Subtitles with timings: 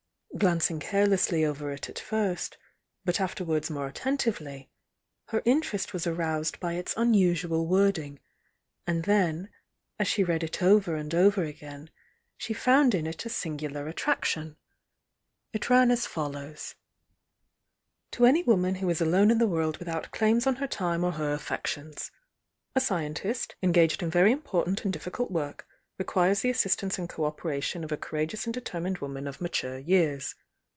[0.37, 2.57] Glancing carelessly over it at first,
[3.05, 4.71] but afterwards more attentively,
[5.25, 8.17] her interest was aroused by its unusual wording,
[8.87, 9.49] and then
[9.99, 11.91] as she read it over and over again
[12.37, 14.55] she found in it a singu lar attraction.
[15.53, 16.73] It ran as follows:
[18.11, 21.11] "To ANY WOMAN who is alone in the world without CLAIMS on HER TIME or
[21.11, 22.09] HER AFFECTIONS.
[22.73, 27.83] "A SCIENTIST, engaged in very important and DIFFICULT work, requires the assistance and co operation
[27.83, 30.33] of a Courageous and Determined Woman of mature years.